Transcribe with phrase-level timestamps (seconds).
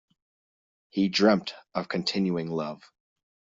[0.89, 2.81] He dreamt of continuing love